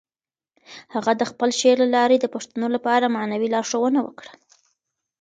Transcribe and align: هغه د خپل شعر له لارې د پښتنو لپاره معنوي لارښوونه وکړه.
هغه 0.93 1.11
د 1.17 1.21
خپل 1.31 1.49
شعر 1.59 1.77
له 1.83 1.87
لارې 1.95 2.17
د 2.19 2.25
پښتنو 2.35 2.67
لپاره 2.75 3.13
معنوي 3.15 3.47
لارښوونه 3.55 3.99
وکړه. 4.03 4.33